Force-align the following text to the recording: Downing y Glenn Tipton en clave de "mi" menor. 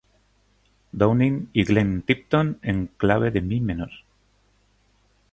Downing 0.99 1.49
y 1.53 1.63
Glenn 1.63 2.01
Tipton 2.01 2.57
en 2.63 2.87
clave 2.87 3.29
de 3.29 3.39
"mi" 3.39 3.59
menor. 3.59 3.91